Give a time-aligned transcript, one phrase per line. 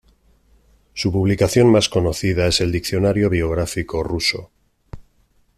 [0.95, 4.49] Su publicación más conocida es el Diccionario Biográfico Ruso.